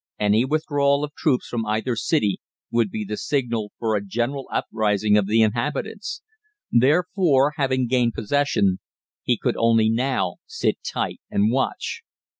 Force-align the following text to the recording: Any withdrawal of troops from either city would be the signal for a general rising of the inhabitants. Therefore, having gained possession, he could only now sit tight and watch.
Any 0.19 0.45
withdrawal 0.45 1.03
of 1.03 1.13
troops 1.13 1.47
from 1.47 1.63
either 1.67 1.95
city 1.95 2.39
would 2.71 2.89
be 2.89 3.05
the 3.05 3.17
signal 3.17 3.71
for 3.77 3.95
a 3.95 4.03
general 4.03 4.47
rising 4.71 5.15
of 5.15 5.27
the 5.27 5.43
inhabitants. 5.43 6.23
Therefore, 6.71 7.53
having 7.57 7.85
gained 7.87 8.15
possession, 8.15 8.79
he 9.21 9.37
could 9.37 9.55
only 9.57 9.91
now 9.91 10.37
sit 10.47 10.79
tight 10.83 11.19
and 11.29 11.51
watch. 11.51 12.01